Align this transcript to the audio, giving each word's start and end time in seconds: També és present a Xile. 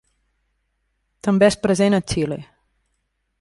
També 1.27 1.49
és 1.51 1.59
present 1.67 1.99
a 1.99 2.01
Xile. 2.13 2.39